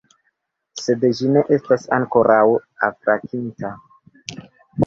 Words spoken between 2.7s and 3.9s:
afrankita.